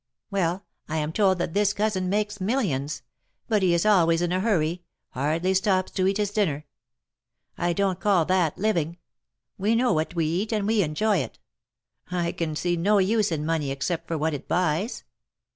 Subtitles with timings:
[0.31, 3.03] Well, I am told that this cousin makes millions;
[3.47, 6.65] but he is always in a hurry— hardly stops to eat his dinner.
[7.55, 8.97] I don't call that living!
[9.59, 11.37] We know what we eat, and we enjoy it.
[12.09, 15.03] I can see no use in money, except for what it buys.